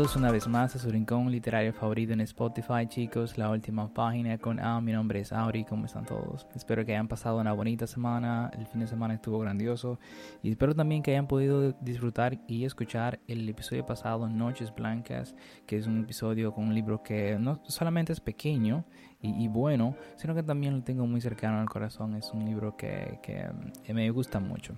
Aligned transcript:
Bienvenidos 0.00 0.16
una 0.16 0.32
vez 0.32 0.48
más 0.48 0.74
a 0.74 0.78
su 0.78 0.90
rincón 0.90 1.30
literario 1.30 1.74
favorito 1.74 2.14
en 2.14 2.22
Spotify, 2.22 2.86
chicos, 2.88 3.36
la 3.36 3.50
última 3.50 3.92
página 3.92 4.38
con 4.38 4.58
A. 4.58 4.80
Mi 4.80 4.92
nombre 4.92 5.20
es 5.20 5.30
Auri, 5.30 5.62
¿cómo 5.66 5.84
están 5.84 6.06
todos? 6.06 6.46
Espero 6.54 6.86
que 6.86 6.92
hayan 6.92 7.06
pasado 7.06 7.38
una 7.38 7.52
bonita 7.52 7.86
semana, 7.86 8.50
el 8.58 8.66
fin 8.66 8.80
de 8.80 8.86
semana 8.86 9.12
estuvo 9.12 9.38
grandioso 9.40 9.98
y 10.42 10.48
espero 10.48 10.74
también 10.74 11.02
que 11.02 11.10
hayan 11.10 11.26
podido 11.26 11.72
disfrutar 11.82 12.40
y 12.48 12.64
escuchar 12.64 13.20
el 13.28 13.46
episodio 13.46 13.84
pasado, 13.84 14.26
Noches 14.26 14.74
Blancas, 14.74 15.34
que 15.66 15.76
es 15.76 15.86
un 15.86 16.04
episodio 16.04 16.54
con 16.54 16.68
un 16.68 16.74
libro 16.74 17.02
que 17.02 17.36
no 17.38 17.60
solamente 17.66 18.14
es 18.14 18.20
pequeño, 18.20 18.86
y, 19.22 19.48
bueno, 19.48 19.96
sino 20.16 20.34
que 20.34 20.42
también 20.42 20.76
lo 20.76 20.82
tengo 20.82 21.06
muy 21.06 21.20
cercano 21.20 21.60
al 21.60 21.68
corazón. 21.68 22.14
Es 22.14 22.32
un 22.32 22.46
libro 22.46 22.74
que, 22.74 23.18
que, 23.22 23.92
me 23.92 24.08
gusta 24.10 24.40
mucho. 24.40 24.74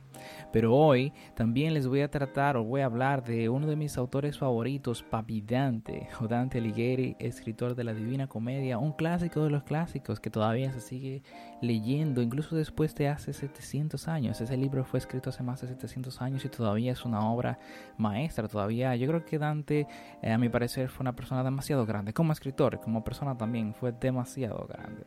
Pero 0.53 0.75
hoy 0.75 1.12
también 1.36 1.75
les 1.75 1.86
voy 1.86 2.00
a 2.00 2.10
tratar 2.10 2.56
o 2.56 2.64
voy 2.64 2.81
a 2.81 2.86
hablar 2.86 3.22
de 3.22 3.48
uno 3.48 3.69
de 3.69 3.76
mis 3.76 3.97
autores 3.97 4.38
favoritos, 4.38 5.04
Papi 5.04 5.42
Dante, 5.42 6.08
o 6.20 6.26
Dante 6.26 6.58
Alighieri, 6.58 7.14
escritor 7.20 7.76
de 7.76 7.84
la 7.84 7.94
Divina 7.94 8.26
Comedia, 8.26 8.78
un 8.78 8.92
clásico 8.94 9.44
de 9.44 9.50
los 9.50 9.62
clásicos 9.62 10.19
que 10.19 10.28
todavía 10.28 10.72
se 10.72 10.81
sigue 10.81 11.22
leyendo, 11.60 12.20
incluso 12.20 12.56
después 12.56 12.97
de 12.97 13.06
hace 13.06 13.32
700 13.32 14.08
años. 14.08 14.41
Ese 14.41 14.56
libro 14.56 14.84
fue 14.84 14.98
escrito 14.98 15.31
hace 15.31 15.44
más 15.44 15.60
de 15.60 15.69
700 15.69 16.20
años 16.20 16.44
y 16.44 16.48
todavía 16.48 16.91
es 16.91 17.04
una 17.04 17.31
obra 17.31 17.60
maestra. 17.97 18.48
Todavía, 18.48 18.97
yo 18.97 19.06
creo 19.06 19.25
que 19.25 19.38
Dante, 19.38 19.86
eh, 20.20 20.32
a 20.32 20.38
mi 20.38 20.48
parecer, 20.48 20.88
fue 20.88 21.04
una 21.04 21.14
persona 21.14 21.44
demasiado 21.44 21.86
grande. 21.86 22.12
Como 22.12 22.32
escritor, 22.32 22.81
como 22.81 23.04
persona 23.04 23.36
también, 23.36 23.72
fue 23.72 23.92
demasiado 23.92 24.31
grande. 24.37 25.04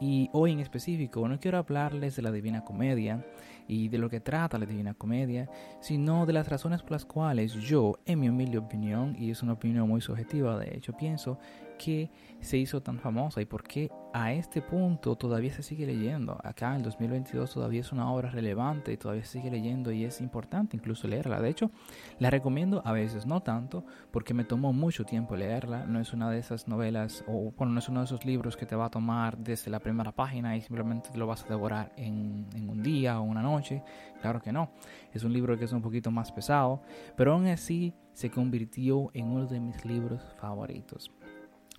Y 0.00 0.28
hoy 0.32 0.52
en 0.52 0.60
específico 0.60 1.26
no 1.28 1.38
quiero 1.38 1.58
hablarles 1.58 2.16
de 2.16 2.22
la 2.22 2.32
Divina 2.32 2.64
Comedia 2.64 3.24
y 3.68 3.88
de 3.88 3.98
lo 3.98 4.10
que 4.10 4.20
trata 4.20 4.58
la 4.58 4.66
Divina 4.66 4.94
Comedia, 4.94 5.48
sino 5.80 6.26
de 6.26 6.32
las 6.32 6.48
razones 6.48 6.82
por 6.82 6.92
las 6.92 7.04
cuales 7.04 7.52
yo, 7.54 7.98
en 8.04 8.20
mi 8.20 8.28
humilde 8.28 8.58
opinión, 8.58 9.16
y 9.18 9.30
es 9.30 9.42
una 9.42 9.52
opinión 9.52 9.88
muy 9.88 10.00
subjetiva 10.00 10.58
de 10.58 10.76
hecho, 10.76 10.92
pienso 10.96 11.38
que 11.76 12.10
se 12.40 12.58
hizo 12.58 12.82
tan 12.82 12.98
famosa 12.98 13.40
y 13.40 13.46
por 13.46 13.62
qué 13.62 13.90
a 14.12 14.32
este 14.32 14.62
punto 14.62 15.16
todavía 15.16 15.52
se 15.52 15.62
sigue 15.62 15.86
leyendo. 15.86 16.38
Acá 16.44 16.70
en 16.70 16.76
el 16.76 16.82
2022 16.82 17.52
todavía 17.52 17.80
es 17.80 17.90
una 17.90 18.12
obra 18.12 18.30
relevante 18.30 18.92
y 18.92 18.96
todavía 18.96 19.24
se 19.24 19.38
sigue 19.38 19.50
leyendo 19.50 19.90
y 19.90 20.04
es 20.04 20.20
importante 20.20 20.76
incluso 20.76 21.08
leerla. 21.08 21.40
De 21.40 21.48
hecho, 21.48 21.70
la 22.18 22.30
recomiendo 22.30 22.82
a 22.84 22.92
veces, 22.92 23.26
no 23.26 23.42
tanto, 23.42 23.84
porque 24.12 24.34
me 24.34 24.44
tomó 24.44 24.72
mucho 24.72 25.04
tiempo 25.04 25.36
leerla. 25.36 25.84
No 25.86 26.00
es 26.00 26.12
una 26.12 26.30
de 26.30 26.38
esas 26.38 26.68
novelas 26.68 27.24
o 27.26 27.52
bueno, 27.56 27.72
no 27.72 27.78
es 27.78 27.88
uno 27.88 28.00
de 28.00 28.06
esos 28.06 28.24
libros 28.24 28.56
que 28.56 28.66
te 28.66 28.76
va 28.76 28.86
a 28.86 28.90
tomar 28.90 29.38
desde 29.38 29.70
la 29.70 29.80
primera 29.80 30.12
página 30.12 30.56
y 30.56 30.60
simplemente 30.60 31.10
lo 31.16 31.26
vas 31.26 31.44
a 31.44 31.48
devorar 31.48 31.92
en, 31.96 32.46
en 32.54 32.68
un 32.68 32.82
día 32.82 33.18
o 33.18 33.24
una 33.24 33.42
noche. 33.42 33.82
Claro 34.20 34.40
que 34.40 34.52
no. 34.52 34.70
Es 35.12 35.24
un 35.24 35.32
libro 35.32 35.58
que 35.58 35.64
es 35.64 35.72
un 35.72 35.82
poquito 35.82 36.10
más 36.10 36.30
pesado, 36.30 36.82
pero 37.16 37.32
aún 37.32 37.46
así 37.46 37.94
se 38.12 38.30
convirtió 38.30 39.10
en 39.12 39.26
uno 39.26 39.46
de 39.46 39.60
mis 39.60 39.84
libros 39.84 40.22
favoritos. 40.38 41.10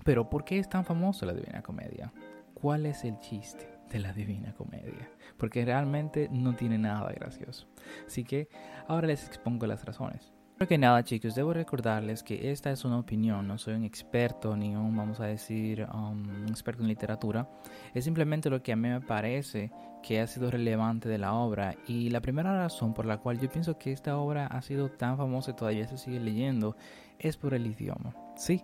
Pero 0.04 0.30
¿por 0.30 0.44
qué 0.44 0.60
es 0.60 0.70
tan 0.70 0.84
famoso 0.86 1.26
la 1.26 1.34
Divina 1.34 1.62
Comedia? 1.62 2.12
¿Cuál 2.54 2.86
es 2.86 3.04
el 3.04 3.20
chiste 3.20 3.70
de 3.90 4.00
la 4.00 4.14
Divina 4.14 4.54
Comedia? 4.54 5.10
Porque 5.38 5.64
realmente 5.64 6.30
no 6.32 6.56
tiene 6.56 6.78
nada 6.78 7.12
gracioso. 7.12 7.68
Así 8.06 8.24
que 8.24 8.50
ahora 8.88 9.08
les 9.08 9.26
expongo 9.26 9.66
las 9.68 9.86
razones. 9.86 10.34
Primero 10.56 10.70
que 10.70 10.78
nada, 10.78 11.04
chicos, 11.04 11.36
debo 11.36 11.54
recordarles 11.54 12.24
que 12.24 12.50
esta 12.50 12.72
es 12.72 12.86
una 12.86 12.98
opinión, 12.98 13.46
no 13.46 13.58
soy 13.58 13.74
un 13.74 13.84
experto 13.84 14.56
ni 14.56 14.74
un, 14.74 14.96
vamos 14.96 15.20
a 15.20 15.26
decir, 15.26 15.86
um, 15.94 16.48
experto 16.48 16.82
en 16.82 16.88
literatura. 16.88 17.50
Es 17.94 18.06
simplemente 18.06 18.50
lo 18.50 18.64
que 18.64 18.72
a 18.72 18.78
mí 18.78 18.88
me 18.88 19.02
parece 19.02 19.70
que 20.02 20.22
ha 20.22 20.28
sido 20.28 20.50
relevante 20.50 21.10
de 21.10 21.18
la 21.18 21.34
obra. 21.34 21.76
Y 21.88 22.10
la 22.10 22.22
primera 22.22 22.58
razón 22.58 22.94
por 22.94 23.06
la 23.06 23.18
cual 23.18 23.38
yo 23.38 23.50
pienso 23.50 23.78
que 23.78 23.92
esta 23.92 24.18
obra 24.18 24.48
ha 24.48 24.62
sido 24.62 24.90
tan 24.90 25.18
famosa 25.18 25.52
y 25.52 25.56
todavía 25.56 25.88
se 25.88 25.98
sigue 25.98 26.22
leyendo 26.22 26.78
es 27.20 27.36
por 27.36 27.54
el 27.54 27.68
idioma. 27.68 28.16
Sí, 28.38 28.64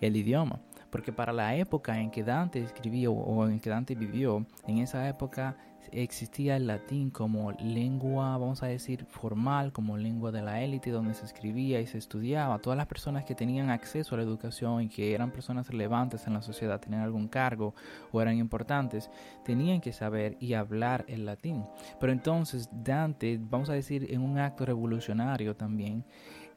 el 0.00 0.16
idioma. 0.16 0.60
Porque 0.90 1.12
para 1.12 1.32
la 1.32 1.54
época 1.56 2.00
en 2.00 2.10
que 2.10 2.22
Dante 2.22 2.62
escribió 2.62 3.12
o 3.12 3.46
en 3.48 3.60
que 3.60 3.70
Dante 3.70 3.94
vivió, 3.94 4.46
en 4.66 4.78
esa 4.78 5.08
época 5.08 5.56
existía 5.92 6.56
el 6.56 6.66
latín 6.66 7.10
como 7.10 7.52
lengua, 7.52 8.36
vamos 8.38 8.62
a 8.62 8.66
decir, 8.66 9.04
formal, 9.06 9.72
como 9.72 9.96
lengua 9.96 10.32
de 10.32 10.42
la 10.42 10.62
élite, 10.62 10.90
donde 10.90 11.14
se 11.14 11.24
escribía 11.24 11.80
y 11.80 11.86
se 11.86 11.98
estudiaba. 11.98 12.58
Todas 12.58 12.76
las 12.76 12.86
personas 12.86 13.24
que 13.24 13.34
tenían 13.34 13.70
acceso 13.70 14.14
a 14.14 14.18
la 14.18 14.24
educación 14.24 14.82
y 14.82 14.88
que 14.88 15.14
eran 15.14 15.30
personas 15.30 15.68
relevantes 15.68 16.26
en 16.26 16.34
la 16.34 16.42
sociedad, 16.42 16.80
tenían 16.80 17.02
algún 17.02 17.28
cargo 17.28 17.74
o 18.12 18.20
eran 18.20 18.36
importantes, 18.36 19.10
tenían 19.44 19.80
que 19.80 19.92
saber 19.92 20.36
y 20.40 20.54
hablar 20.54 21.04
el 21.08 21.26
latín. 21.26 21.64
Pero 22.00 22.12
entonces 22.12 22.68
Dante, 22.72 23.38
vamos 23.40 23.70
a 23.70 23.74
decir, 23.74 24.06
en 24.10 24.22
un 24.22 24.38
acto 24.38 24.66
revolucionario 24.66 25.56
también, 25.56 26.04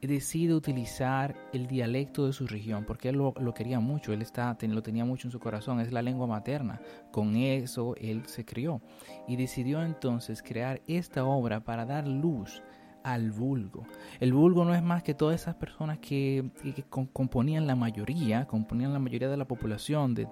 decide 0.06 0.54
utilizar 0.54 1.36
el 1.52 1.66
dialecto 1.66 2.26
de 2.26 2.32
su 2.32 2.46
región 2.46 2.84
porque 2.84 3.10
él 3.10 3.16
lo, 3.16 3.54
quería 3.54 3.80
mucho, 3.80 4.12
él 4.12 4.22
está, 4.22 4.56
lo 4.60 4.82
tenía 4.82 5.04
mucho 5.04 5.28
en 5.28 5.32
su 5.32 5.40
corazón, 5.40 5.80
es 5.80 5.92
la 5.92 6.02
lengua 6.02 6.26
materna, 6.26 6.80
con 7.10 7.36
eso 7.36 7.94
él 7.96 8.22
se 8.26 8.44
crió 8.44 8.80
y 9.28 9.36
decidió 9.36 9.82
entonces 9.82 10.42
crear 10.42 10.80
esta 10.86 11.24
obra 11.24 11.60
para 11.60 11.84
dar 11.84 12.08
luz 12.08 12.62
al 13.02 13.30
vulgo. 13.30 13.84
El 14.20 14.32
vulgo 14.32 14.64
no 14.64 14.74
es 14.74 14.82
más 14.82 15.02
que 15.02 15.14
todas 15.14 15.40
esas 15.40 15.54
personas 15.54 15.98
que, 15.98 16.50
componían 17.12 17.66
la 17.66 17.74
mayoría, 17.74 18.46
componían 18.46 18.92
la 18.92 18.98
mayoría 18.98 19.28
de 19.28 19.36
la 19.36 19.46
población 19.46 20.14
de 20.14 20.26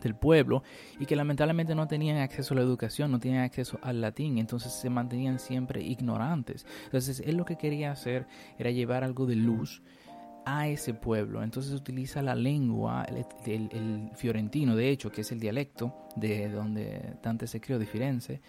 del 0.00 0.14
pueblo 0.14 0.62
y 0.98 1.06
que 1.06 1.16
lamentablemente 1.16 1.74
no 1.74 1.88
tenían 1.88 2.18
acceso 2.18 2.54
a 2.54 2.56
la 2.56 2.62
educación, 2.62 3.10
no 3.10 3.18
tenían 3.18 3.44
acceso 3.44 3.78
al 3.82 4.00
latín, 4.00 4.38
entonces 4.38 4.72
se 4.72 4.90
mantenían 4.90 5.38
siempre 5.38 5.82
ignorantes. 5.82 6.66
Entonces 6.84 7.20
él 7.20 7.36
lo 7.36 7.44
que 7.44 7.56
quería 7.56 7.92
hacer 7.92 8.26
era 8.58 8.70
llevar 8.70 9.04
algo 9.04 9.26
de 9.26 9.36
luz 9.36 9.82
a 10.48 10.66
ese 10.66 10.94
pueblo. 10.94 11.42
Entonces 11.42 11.72
utiliza 11.72 12.22
la 12.22 12.34
lengua, 12.34 13.04
el, 13.44 14.10
fiorentino, 14.14 14.74
de 14.74 14.90
hecho, 14.90 15.12
que 15.12 15.20
es 15.20 15.30
el 15.30 15.40
dialecto 15.40 15.94
de 16.16 16.48
donde 16.48 17.16
Dante 17.22 17.46
se 17.46 17.60
crió, 17.60 17.78
de 17.78 17.86
Firenze, 17.86 18.40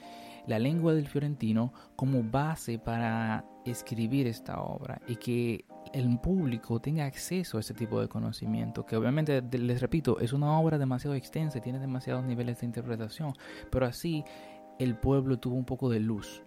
la 0.48 0.60
lengua 0.60 0.94
del 0.94 1.08
fiorentino 1.08 1.74
como 1.96 2.24
base 2.24 2.80
para 2.80 3.46
escribir 3.66 4.28
esta 4.28 4.62
obra 4.62 5.02
y 5.08 5.18
que 5.18 5.66
el 5.94 6.20
público 6.20 6.80
tenga 6.80 7.06
acceso 7.06 7.58
a 7.58 7.62
ese 7.62 7.74
tipo 7.74 8.00
de 8.02 8.08
conocimiento, 8.08 8.86
que 8.86 8.96
obviamente, 8.96 9.42
les 9.42 9.82
repito, 9.82 10.20
es 10.20 10.34
una 10.34 10.60
obra 10.60 10.78
demasiado 10.78 11.16
extensa 11.16 11.60
tiene 11.60 11.80
demasiados 11.80 12.24
niveles 12.24 12.60
de 12.60 12.68
interpretación, 12.68 13.34
pero 13.70 13.86
así 13.86 14.24
el 14.78 14.96
pueblo 14.96 15.38
tuvo 15.38 15.56
un 15.56 15.66
poco 15.66 15.90
de 15.90 16.00
luz. 16.00 16.44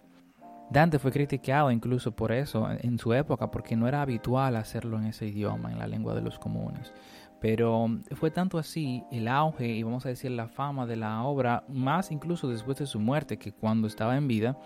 Dante 0.69 0.97
fue 0.97 1.11
criticado 1.11 1.69
incluso 1.71 2.15
por 2.15 2.31
eso 2.31 2.67
en 2.69 2.97
su 2.97 3.13
época, 3.13 3.51
porque 3.51 3.75
no 3.75 3.87
era 3.87 4.01
habitual 4.01 4.55
hacerlo 4.55 4.97
en 4.97 5.05
ese 5.05 5.27
idioma, 5.27 5.71
en 5.71 5.77
la 5.77 5.87
lengua 5.87 6.15
de 6.15 6.21
los 6.21 6.39
comunes. 6.39 6.93
Pero 7.39 7.87
fue 8.13 8.31
tanto 8.31 8.57
así 8.57 9.03
el 9.11 9.27
auge 9.27 9.67
y 9.67 9.83
vamos 9.83 10.05
a 10.05 10.09
decir 10.09 10.31
la 10.31 10.47
fama 10.47 10.85
de 10.85 10.95
la 10.95 11.23
obra, 11.23 11.65
más 11.67 12.11
incluso 12.11 12.47
después 12.47 12.77
de 12.77 12.87
su 12.87 12.99
muerte 12.99 13.37
que 13.37 13.51
cuando 13.51 13.87
estaba 13.87 14.15
en 14.15 14.27
vida, 14.27 14.57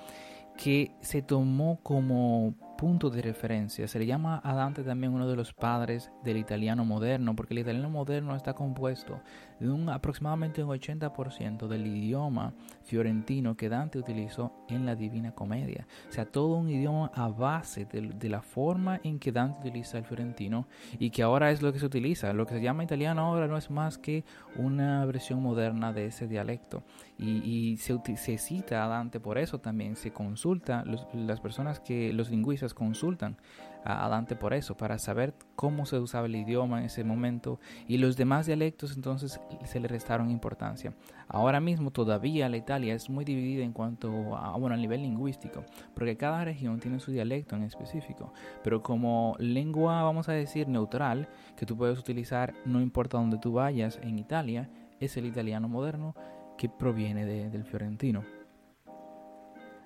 que 0.56 0.92
se 1.02 1.22
tomó 1.22 1.80
como 1.82 2.54
punto 2.78 3.10
de 3.10 3.22
referencia. 3.22 3.88
Se 3.88 4.00
le 4.00 4.06
llama 4.06 4.40
a 4.44 4.54
Dante 4.54 4.84
también 4.84 5.14
uno 5.14 5.28
de 5.28 5.36
los 5.36 5.54
padres 5.54 6.12
del 6.24 6.38
italiano 6.38 6.86
moderno, 6.86 7.36
porque 7.36 7.54
el 7.54 7.60
italiano 7.60 7.90
moderno 7.90 8.36
está 8.36 8.54
compuesto 8.54 9.20
de 9.60 9.70
un 9.70 9.90
aproximadamente 9.90 10.64
un 10.64 10.70
80% 10.70 11.68
del 11.68 11.88
idioma 11.88 12.54
fiorentino 12.84 13.58
que 13.58 13.70
Dante 13.70 13.98
utilizó 13.98 14.54
en 14.70 14.86
la 14.86 14.96
Divina 14.96 15.34
Comedia. 15.34 15.88
O 16.08 16.12
sea, 16.12 16.26
todo 16.26 16.56
un 16.56 16.70
idioma 16.70 17.12
a 17.14 17.28
base 17.28 17.86
de, 17.86 18.30
la 18.30 18.42
forma 18.42 19.02
en 19.04 19.20
que 19.20 19.32
Dante 19.32 19.68
utiliza 19.68 19.98
el 19.98 20.06
fiorentino 20.06 20.68
y 21.00 21.10
que 21.10 21.24
ahora 21.24 21.52
es 21.52 21.62
lo 21.62 21.74
que 21.74 21.80
se 21.80 21.86
utiliza. 21.86 22.32
Lo 22.34 22.46
que 22.46 22.56
se 22.56 22.62
llama 22.62 22.84
italiano 22.84 23.22
ahora 23.22 23.48
no 23.48 23.58
es 23.58 23.72
más 23.72 23.98
que 23.98 24.24
una 24.56 25.04
versión 25.06 25.42
moderna 25.42 25.92
de 25.92 26.06
ese 26.06 26.28
dialecto. 26.28 26.84
Y, 27.20 27.78
se, 27.78 28.00
se, 28.16 28.38
cita 28.38 28.86
a 28.86 28.88
Dante 28.88 29.20
por 29.20 29.40
eso 29.40 29.60
también, 29.60 29.96
se 29.96 30.12
consulta, 30.12 30.84
las 31.14 31.42
personas 31.42 31.80
que, 31.80 32.14
los 32.14 32.30
lingüistas 32.30 32.76
consultan 32.76 33.38
a 33.84 34.08
Dante 34.10 34.36
por 34.36 34.54
eso, 34.54 34.76
para 34.76 35.00
saber 35.00 35.34
cómo 35.56 35.86
se 35.86 35.98
usaba 35.98 36.28
el 36.28 36.36
idioma 36.36 36.80
en 36.80 36.86
ese 36.86 37.04
momento 37.04 37.60
y 37.88 37.98
los 37.98 38.18
demás 38.18 38.46
dialectos 38.46 38.96
entonces 38.96 39.40
se 39.64 39.80
le 39.80 39.88
restaron 39.88 40.30
importancia. 40.30 40.94
Ahora 41.28 41.60
mismo 41.60 41.92
todavía 41.92 42.50
la 42.50 42.58
Italia 42.58 42.94
es 42.94 43.10
muy 43.10 43.24
dividida 43.24 43.64
en 43.64 43.72
cuanto 43.72 44.36
a, 44.36 44.58
bueno, 44.58 44.76
a 44.76 44.78
nivel 44.78 45.02
lingüístico, 45.02 45.64
porque 45.94 46.18
cada 46.18 46.44
región 46.44 46.80
tiene 46.80 47.00
su 47.00 47.12
dialecto 47.12 47.56
en 47.56 47.64
específico, 47.64 48.34
pero 48.64 48.84
como 48.84 49.36
lengua, 49.40 50.04
vamos 50.04 50.28
a 50.28 50.34
decir, 50.34 50.68
neutral, 50.68 51.30
que 51.56 51.66
tú 51.66 51.78
puedes 51.78 51.98
utilizar 51.98 52.54
no 52.66 52.82
importa 52.82 53.18
dónde 53.18 53.38
tú 53.38 53.54
vayas 53.54 54.00
en 54.04 54.20
Italia, 54.20 54.70
es 55.00 55.16
el 55.16 55.26
italiano 55.26 55.70
moderno 55.70 56.16
que 56.58 56.70
proviene 56.70 57.26
del 57.26 57.64
fiorentino. 57.64 58.24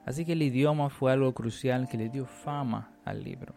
Así 0.06 0.26
que 0.26 0.34
el 0.34 0.42
idioma 0.42 0.90
fue 0.90 1.12
algo 1.12 1.34
crucial 1.34 1.88
que 1.88 1.98
le 1.98 2.10
dio 2.10 2.26
fama 2.26 2.92
al 3.06 3.24
libro. 3.24 3.54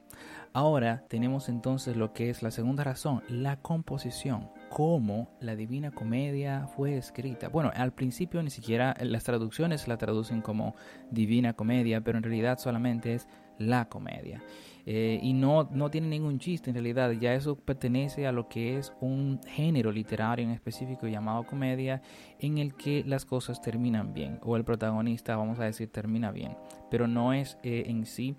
Ahora 0.53 1.03
tenemos 1.09 1.49
entonces 1.49 1.97
lo 1.97 2.13
que 2.13 2.31
es 2.31 2.43
la 2.43 2.51
segunda 2.51 2.85
razón, 2.85 3.23
la 3.29 3.57
composición, 3.57 4.51
cómo 4.69 5.29
la 5.41 5.57
Divina 5.57 5.91
Comedia 5.91 6.69
fue 6.77 6.97
escrita. 6.97 7.49
Bueno, 7.49 7.73
al 7.75 7.93
principio 7.93 8.43
ni 8.43 8.51
siquiera 8.51 8.95
las 9.01 9.25
traducciones 9.25 9.89
la 9.89 9.97
traducen 9.97 10.43
como 10.43 10.77
Divina 11.11 11.55
Comedia, 11.55 12.03
pero 12.03 12.19
en 12.19 12.25
realidad 12.25 12.59
solamente 12.59 13.15
es 13.15 13.27
la 13.59 13.89
comedia. 13.89 14.43
Eh, 14.87 15.19
y 15.23 15.33
no, 15.33 15.69
no 15.73 15.91
tiene 15.91 16.09
ningún 16.09 16.39
chiste 16.39 16.71
en 16.71 16.75
realidad, 16.75 17.11
ya 17.13 17.35
eso 17.35 17.57
pertenece 17.57 18.27
a 18.27 18.33
lo 18.33 18.49
que 18.49 18.77
es 18.77 18.93
un 19.01 19.41
género 19.47 19.91
literario 19.91 20.45
en 20.45 20.51
específico 20.51 21.09
llamado 21.09 21.45
comedia 21.45 22.03
en 22.39 22.59
el 22.59 22.75
que 22.75 23.03
las 23.05 23.25
cosas 23.25 23.63
terminan 23.63 24.13
bien 24.13 24.39
o 24.43 24.57
el 24.57 24.65
protagonista, 24.65 25.37
vamos 25.37 25.59
a 25.59 25.65
decir, 25.65 25.91
termina 25.91 26.33
bien, 26.33 26.57
pero 26.91 27.09
no 27.09 27.33
es 27.33 27.57
eh, 27.63 27.85
en 27.87 28.05
sí 28.05 28.37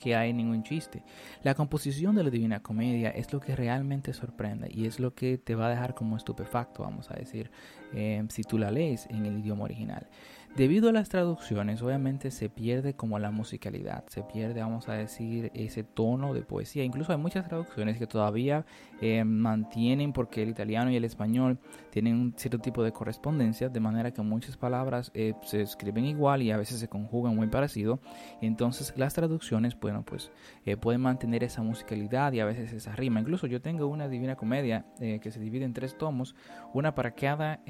que 0.00 0.16
hay 0.16 0.32
ningún 0.32 0.62
chiste. 0.62 1.04
La 1.42 1.54
composición 1.54 2.16
de 2.16 2.24
la 2.24 2.30
Divina 2.30 2.62
Comedia 2.62 3.10
es 3.10 3.32
lo 3.32 3.38
que 3.38 3.54
realmente 3.54 4.12
sorprende 4.12 4.68
y 4.72 4.86
es 4.86 4.98
lo 4.98 5.14
que 5.14 5.36
te 5.36 5.54
va 5.54 5.66
a 5.66 5.70
dejar 5.70 5.94
como 5.94 6.16
estupefacto, 6.16 6.82
vamos 6.82 7.10
a 7.10 7.14
decir, 7.14 7.50
eh, 7.92 8.24
si 8.30 8.42
tú 8.42 8.58
la 8.58 8.70
lees 8.70 9.06
en 9.10 9.26
el 9.26 9.38
idioma 9.38 9.64
original. 9.64 10.08
Debido 10.56 10.88
a 10.88 10.92
las 10.92 11.08
traducciones, 11.08 11.80
obviamente 11.80 12.32
se 12.32 12.50
pierde 12.50 12.94
como 12.94 13.20
la 13.20 13.30
musicalidad, 13.30 14.04
se 14.08 14.24
pierde, 14.24 14.60
vamos 14.60 14.88
a 14.88 14.94
decir, 14.94 15.52
ese 15.54 15.84
tono 15.84 16.34
de 16.34 16.42
poesía. 16.42 16.82
Incluso 16.82 17.12
hay 17.12 17.18
muchas 17.18 17.46
traducciones 17.46 17.98
que 17.98 18.08
todavía 18.08 18.66
eh, 19.00 19.22
mantienen, 19.22 20.12
porque 20.12 20.42
el 20.42 20.48
italiano 20.48 20.90
y 20.90 20.96
el 20.96 21.04
español 21.04 21.58
tienen 21.90 22.16
un 22.16 22.34
cierto 22.36 22.58
tipo 22.58 22.82
de 22.82 22.92
correspondencia, 22.92 23.68
de 23.68 23.78
manera 23.78 24.10
que 24.10 24.22
muchas 24.22 24.56
palabras 24.56 25.12
eh, 25.14 25.34
se 25.42 25.62
escriben 25.62 26.04
igual 26.04 26.42
y 26.42 26.50
a 26.50 26.56
veces 26.56 26.80
se 26.80 26.88
conjugan 26.88 27.36
muy 27.36 27.46
parecido. 27.46 28.00
Entonces 28.40 28.92
las 28.96 29.14
traducciones, 29.14 29.78
bueno, 29.78 30.04
pues 30.04 30.32
eh, 30.66 30.76
pueden 30.76 31.00
mantener 31.00 31.44
esa 31.44 31.62
musicalidad 31.62 32.32
y 32.32 32.40
a 32.40 32.44
veces 32.44 32.72
esa 32.72 32.96
rima. 32.96 33.20
Incluso 33.20 33.46
yo 33.46 33.62
tengo 33.62 33.86
una 33.86 34.08
Divina 34.08 34.34
Comedia 34.34 34.84
que 34.98 35.30
se 35.30 35.40
divide 35.40 35.64
en 35.64 35.72
tres 35.72 35.96
tomos, 35.96 36.34
una 36.74 36.94
para 36.94 37.12
cada, 37.12 37.60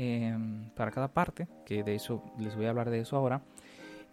para 0.74 0.90
cada 0.90 1.12
parte, 1.12 1.46
que 1.64 1.84
de 1.84 1.94
eso 1.94 2.24
les 2.38 2.56
voy 2.56 2.66
a 2.66 2.69
hablar 2.70 2.90
de 2.90 3.00
eso 3.00 3.16
ahora. 3.16 3.42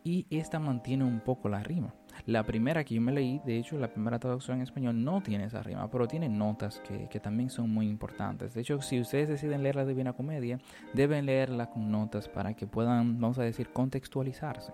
Y 0.04 0.26
esta 0.30 0.60
mantiene 0.60 1.04
un 1.04 1.20
poco 1.20 1.50
la 1.50 1.64
rima. 1.64 1.94
La 2.26 2.44
primera 2.44 2.84
que 2.84 2.96
yo 2.96 3.02
me 3.02 3.12
leí, 3.12 3.42
de 3.46 3.58
hecho, 3.58 3.78
la 3.78 3.92
primera 3.92 4.20
traducción 4.20 4.58
en 4.58 4.64
español 4.64 5.04
no 5.04 5.22
tiene 5.22 5.46
esa 5.46 5.62
rima, 5.62 5.90
pero 5.90 6.08
tiene 6.08 6.30
notas 6.30 6.80
que, 6.80 7.08
que 7.10 7.20
también 7.20 7.50
son 7.50 7.70
muy 7.70 7.88
importantes. 7.88 8.54
De 8.54 8.62
hecho, 8.62 8.82
si 8.82 9.00
ustedes 9.00 9.30
deciden 9.30 9.64
leer 9.64 9.76
la 9.76 9.86
Divina 9.86 10.14
Comedia, 10.14 10.60
deben 10.94 11.26
leerla 11.26 11.70
con 11.70 11.92
notas 11.92 12.28
para 12.28 12.54
que 12.54 12.68
puedan, 12.68 13.20
vamos 13.20 13.38
a 13.38 13.44
decir, 13.44 13.70
contextualizarse. 13.70 14.74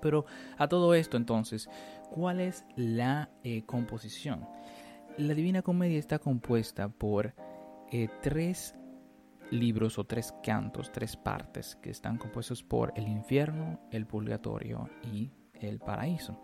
Pero 0.00 0.26
a 0.58 0.68
todo 0.68 0.94
esto, 0.94 1.16
entonces, 1.16 1.68
¿cuál 2.10 2.40
es 2.40 2.64
la 2.76 3.30
eh, 3.42 3.64
composición? 3.64 4.46
La 5.16 5.34
Divina 5.34 5.62
Comedia 5.62 5.98
está 5.98 6.18
compuesta 6.18 6.88
por 6.88 7.34
eh, 7.90 8.08
tres 8.20 8.74
libros 9.54 9.98
o 9.98 10.04
tres 10.04 10.34
cantos, 10.42 10.92
tres 10.92 11.16
partes 11.16 11.76
que 11.76 11.90
están 11.90 12.18
compuestos 12.18 12.62
por 12.62 12.92
el 12.96 13.08
infierno, 13.08 13.80
el 13.90 14.06
purgatorio 14.06 14.90
y 15.02 15.30
el 15.54 15.78
paraíso. 15.78 16.38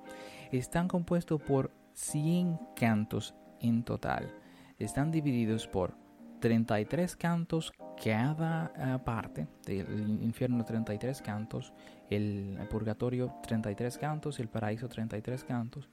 Están 0.53 0.89
compuestos 0.89 1.41
por 1.43 1.73
100 1.95 2.59
cantos 2.77 3.35
en 3.61 3.83
total. 3.85 4.33
Están 4.79 5.11
divididos 5.11 5.67
por 5.67 5.95
33 6.41 7.17
cantos 7.17 7.73
cada 8.03 8.73
ah, 8.77 8.99
parte, 9.05 9.47
el 9.67 10.23
infierno 10.23 10.65
33 10.65 11.21
cantos, 11.21 11.75
el 12.09 12.59
purgatorio 12.71 13.35
33 13.47 13.99
cantos, 13.99 14.41
el 14.41 14.49
paraíso 14.49 14.89
33 14.89 15.45
cantos, 15.45 15.91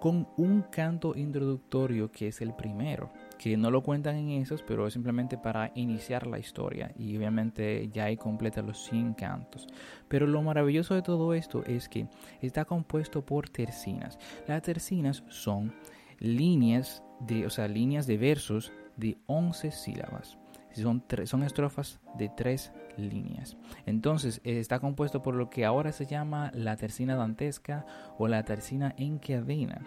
con 0.00 0.26
un 0.38 0.62
canto 0.62 1.14
introductorio 1.14 2.10
que 2.10 2.28
es 2.28 2.40
el 2.40 2.54
primero, 2.54 3.12
que 3.42 3.56
no 3.56 3.72
lo 3.72 3.82
cuentan 3.82 4.14
en 4.14 4.30
esos, 4.30 4.62
pero 4.62 4.86
es 4.86 4.92
simplemente 4.92 5.36
para 5.36 5.72
iniciar 5.74 6.28
la 6.28 6.38
historia 6.38 6.92
y 6.96 7.16
obviamente 7.16 7.90
ya 7.92 8.04
hay 8.04 8.16
completa 8.16 8.62
los 8.62 8.84
100 8.84 9.14
cantos. 9.14 9.66
Pero 10.06 10.28
lo 10.28 10.42
maravilloso 10.42 10.94
de 10.94 11.02
todo 11.02 11.34
esto 11.34 11.64
es 11.64 11.88
que 11.88 12.06
está 12.40 12.64
compuesto 12.64 13.26
por 13.26 13.48
tercinas. 13.48 14.16
Las 14.46 14.62
tercinas 14.62 15.24
son 15.28 15.74
líneas 16.20 17.02
de, 17.18 17.44
o 17.44 17.50
sea, 17.50 17.66
líneas 17.66 18.06
de 18.06 18.16
versos 18.16 18.72
de 18.96 19.18
11 19.26 19.72
sílabas. 19.72 20.38
Son, 20.72 21.02
son 21.24 21.42
estrofas 21.42 21.98
de 22.16 22.28
tres 22.28 22.72
líneas. 22.96 23.56
Entonces 23.86 24.40
está 24.44 24.78
compuesto 24.78 25.20
por 25.20 25.34
lo 25.34 25.50
que 25.50 25.64
ahora 25.64 25.90
se 25.90 26.06
llama 26.06 26.52
la 26.54 26.76
tercina 26.76 27.16
dantesca 27.16 27.86
o 28.18 28.28
la 28.28 28.44
tercina 28.44 28.94
en 28.96 29.18
cadena. 29.18 29.82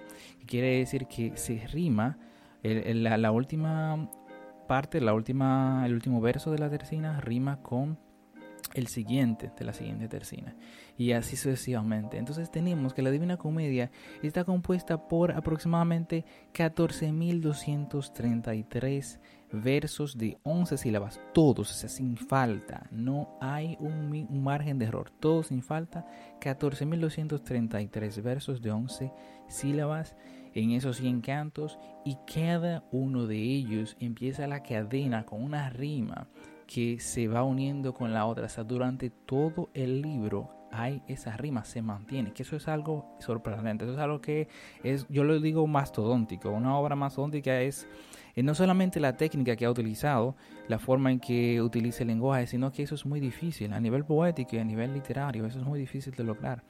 Quiere 0.45 0.79
decir 0.79 1.07
que 1.07 1.37
se 1.37 1.65
rima 1.67 2.17
la, 2.73 3.31
última 3.31 4.09
parte, 4.67 5.01
la 5.01 5.13
última, 5.13 5.83
el 5.85 5.93
último 5.93 6.21
verso 6.21 6.51
de 6.51 6.59
la 6.59 6.69
tercina 6.69 7.19
rima 7.21 7.61
con 7.61 7.99
el 8.73 8.87
siguiente 8.87 9.51
de 9.57 9.65
la 9.65 9.73
siguiente 9.73 10.07
tercina. 10.07 10.55
Y 10.97 11.11
así 11.11 11.35
sucesivamente. 11.35 12.17
Entonces 12.17 12.49
tenemos 12.51 12.93
que 12.93 13.01
la 13.01 13.11
Divina 13.11 13.35
Comedia 13.37 13.91
está 14.21 14.43
compuesta 14.43 15.07
por 15.07 15.31
aproximadamente 15.31 16.25
14.233 16.53 19.19
versos 19.51 20.17
de 20.17 20.37
11 20.43 20.77
sílabas, 20.77 21.21
todos, 21.33 21.69
sin 21.69 22.17
falta, 22.17 22.87
no 22.91 23.37
hay 23.39 23.77
un, 23.79 24.27
un 24.29 24.43
margen 24.43 24.77
de 24.79 24.85
error, 24.85 25.11
todos 25.11 25.47
sin 25.47 25.63
falta, 25.63 26.05
14.233 26.41 28.21
versos 28.21 28.61
de 28.61 28.71
11 28.71 29.13
sílabas 29.47 30.17
en 30.55 30.71
esos 30.71 30.97
100 30.97 31.21
cantos 31.21 31.77
y 32.03 32.17
cada 32.33 32.83
uno 32.91 33.27
de 33.27 33.37
ellos 33.37 33.95
empieza 33.99 34.47
la 34.47 34.63
cadena 34.63 35.25
con 35.25 35.43
una 35.43 35.69
rima 35.69 36.27
que 36.65 36.99
se 36.99 37.27
va 37.27 37.43
uniendo 37.43 37.93
con 37.93 38.13
la 38.13 38.25
otra. 38.25 38.45
O 38.45 38.49
sea, 38.49 38.63
durante 38.63 39.09
todo 39.09 39.69
el 39.73 40.01
libro 40.01 40.49
hay 40.71 41.03
esa 41.07 41.37
rima, 41.37 41.63
se 41.63 41.81
mantiene, 41.81 42.33
que 42.33 42.43
eso 42.43 42.55
es 42.55 42.67
algo 42.67 43.15
sorprendente, 43.19 43.85
eso 43.85 43.93
es 43.93 43.99
algo 43.99 44.19
que 44.19 44.47
es, 44.83 45.05
yo 45.09 45.23
lo 45.23 45.39
digo 45.39 45.67
mastodóntico, 45.67 46.49
una 46.49 46.77
obra 46.77 46.95
mastodóntica 46.95 47.61
es 47.61 47.87
no 48.43 48.53
solamente 48.55 48.99
la 48.99 49.15
técnica 49.15 49.55
que 49.55 49.65
ha 49.65 49.71
utilizado, 49.71 50.35
la 50.67 50.79
forma 50.79 51.11
en 51.11 51.19
que 51.19 51.61
utiliza 51.61 52.03
el 52.03 52.07
lenguaje, 52.07 52.47
sino 52.47 52.71
que 52.71 52.83
eso 52.83 52.95
es 52.95 53.05
muy 53.05 53.19
difícil 53.19 53.71
a 53.73 53.79
nivel 53.79 54.03
poético 54.03 54.55
y 54.55 54.59
a 54.59 54.63
nivel 54.63 54.93
literario, 54.93 55.45
eso 55.45 55.59
es 55.59 55.65
muy 55.65 55.79
difícil 55.79 56.13
de 56.13 56.23
lograr. 56.23 56.63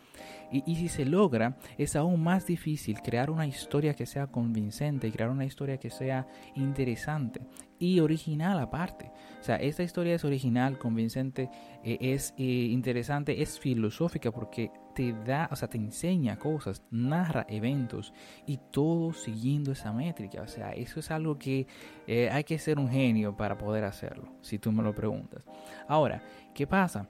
Y, 0.51 0.63
y 0.71 0.75
si 0.75 0.87
se 0.89 1.05
logra, 1.05 1.57
es 1.77 1.95
aún 1.95 2.21
más 2.21 2.45
difícil 2.45 3.01
crear 3.01 3.31
una 3.31 3.47
historia 3.47 3.95
que 3.95 4.05
sea 4.05 4.27
convincente, 4.27 5.11
crear 5.11 5.29
una 5.29 5.45
historia 5.45 5.77
que 5.77 5.89
sea 5.89 6.27
interesante 6.55 7.41
y 7.85 7.99
original 7.99 8.59
aparte. 8.59 9.11
O 9.39 9.43
sea, 9.43 9.57
esta 9.57 9.83
historia 9.83 10.15
es 10.15 10.25
original, 10.25 10.77
convincente, 10.77 11.49
eh, 11.83 11.97
es 12.01 12.33
eh, 12.37 12.43
interesante, 12.43 13.41
es 13.41 13.59
filosófica 13.59 14.31
porque 14.31 14.71
te 14.95 15.13
da, 15.13 15.47
o 15.51 15.55
sea, 15.55 15.67
te 15.67 15.77
enseña 15.77 16.39
cosas, 16.39 16.81
narra 16.89 17.45
eventos 17.47 18.13
y 18.47 18.57
todo 18.71 19.13
siguiendo 19.13 19.71
esa 19.71 19.93
métrica. 19.93 20.41
O 20.41 20.47
sea, 20.47 20.71
eso 20.71 20.99
es 20.99 21.11
algo 21.11 21.37
que 21.37 21.67
eh, 22.07 22.29
hay 22.31 22.43
que 22.43 22.57
ser 22.57 22.79
un 22.79 22.89
genio 22.89 23.37
para 23.37 23.57
poder 23.57 23.83
hacerlo, 23.83 24.33
si 24.41 24.57
tú 24.57 24.71
me 24.71 24.81
lo 24.81 24.95
preguntas. 24.95 25.45
Ahora, 25.87 26.23
¿qué 26.53 26.65
pasa? 26.65 27.07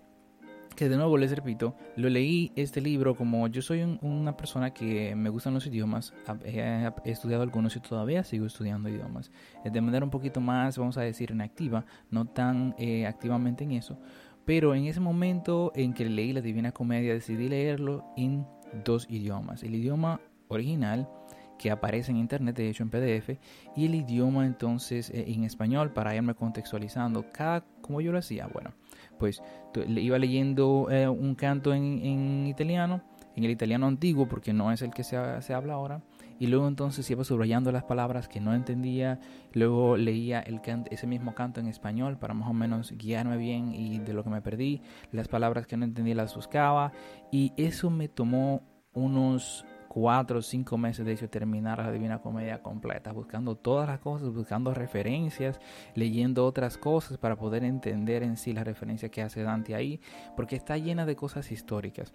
Que 0.76 0.90
de 0.90 0.98
nuevo 0.98 1.18
les 1.18 1.32
repito, 1.32 1.76
lo 1.96 2.10
leí 2.10 2.52
este 2.56 2.82
libro 2.82 3.16
como 3.16 3.48
yo 3.48 3.62
soy 3.62 3.82
una 4.02 4.36
persona 4.38 4.74
que 4.74 5.16
me 5.16 5.30
gustan 5.30 5.54
los 5.54 5.66
idiomas, 5.68 6.14
he, 6.44 6.92
estudiado 7.06 7.44
algunos 7.44 7.76
y 7.76 7.80
todavía 7.80 8.24
sigo 8.24 8.46
estudiando 8.46 8.90
idiomas, 8.90 9.32
de 9.64 9.82
manera 9.82 10.04
un 10.04 10.12
poquito 10.12 10.42
más, 10.42 10.78
vamos 10.78 10.98
a 10.98 11.02
decir, 11.02 11.32
inactiva, 11.32 11.86
no 12.12 12.26
tan 12.26 12.76
eh, 12.78 13.06
activamente 13.06 13.64
en 13.64 13.72
eso, 13.72 13.98
pero 14.46 14.76
en 14.76 14.86
ese 14.86 15.00
momento 15.00 15.72
en 15.76 15.94
que 15.94 16.06
leí 16.06 16.34
la 16.34 16.42
Divina 16.42 16.72
Comedia 16.72 17.14
decidí 17.14 17.48
leerlo 17.48 18.06
en 18.18 18.46
dos 18.84 19.08
idiomas, 19.10 19.64
el 19.64 19.76
idioma 19.76 20.20
original, 20.50 21.08
que 21.58 21.72
aparece 21.72 22.12
en 22.12 22.18
internet, 22.18 22.56
de 22.56 22.70
hecho 22.70 22.84
en 22.84 22.90
PDF, 22.90 23.40
y 23.76 23.86
el 23.86 23.96
idioma 23.96 24.46
entonces 24.46 25.10
eh, 25.10 25.26
en 25.28 25.44
español 25.44 25.92
para 25.92 26.16
irme 26.16 26.36
contextualizando. 26.36 27.26
Cada 27.32 27.64
como 27.86 28.02
yo 28.02 28.12
lo 28.12 28.18
hacía. 28.18 28.48
Bueno, 28.48 28.72
pues 29.20 29.42
iba 29.88 30.18
leyendo 30.18 30.88
eh, 30.90 31.08
un 31.08 31.36
canto 31.36 31.74
en, 31.74 32.48
italiano, 32.48 33.02
en 33.36 33.44
el 33.44 33.52
italiano 33.52 33.88
antiguo, 33.88 34.28
porque 34.28 34.54
no 34.54 34.72
es 34.72 34.82
el 34.82 34.92
que 34.92 35.04
se, 35.04 35.18
habla 35.18 35.74
ahora, 35.74 36.02
y 36.40 36.48
luego 36.48 36.68
entonces 36.68 37.10
iba 37.12 37.24
subrayando 37.24 37.72
las 37.72 37.84
palabras 37.84 38.28
que 38.28 38.42
no 38.42 38.54
entendía, 38.54 39.20
luego 39.54 39.98
leía 39.98 40.40
el 40.40 40.62
ese 40.90 41.08
mismo 41.08 41.36
canto 41.36 41.60
en 41.60 41.68
español 41.68 42.18
para 42.18 42.34
más 42.34 42.50
o 42.50 42.54
menos 42.54 42.92
guiarme 42.98 43.38
bien 43.38 43.74
y 43.74 44.00
de 44.00 44.14
lo 44.14 44.24
que 44.24 44.30
me 44.30 44.42
perdí, 44.42 44.82
las 45.12 45.28
palabras 45.28 45.68
que 45.68 45.78
no 45.78 45.86
entendía 45.86 46.16
las 46.16 46.36
buscaba, 46.36 46.92
y 47.32 47.54
eso 47.58 47.90
me 47.90 48.08
tomó 48.08 48.64
unos 48.94 49.66
cuatro 49.96 50.40
o 50.40 50.42
cinco 50.42 50.78
meses 50.78 51.06
de 51.06 51.14
hecho 51.14 51.30
terminar 51.30 51.78
la 51.78 51.90
Divina 51.90 52.20
Comedia 52.20 52.62
completa, 52.62 53.14
buscando 53.14 53.56
todas 53.56 53.88
las 53.88 54.00
cosas, 54.00 54.28
buscando 54.28 54.74
referencias, 54.74 55.62
leyendo 55.94 56.46
otras 56.46 56.78
cosas 56.78 57.18
para 57.18 57.38
poder 57.38 57.64
entender 57.64 58.22
en 58.22 58.36
sí 58.36 58.52
la 58.52 58.66
referencia 58.66 59.08
que 59.08 59.22
hace 59.22 59.42
Dante 59.42 59.74
ahí, 59.74 60.02
porque 60.36 60.58
está 60.58 60.78
llena 60.78 61.06
de 61.06 61.16
cosas 61.16 61.50
históricas. 61.50 62.14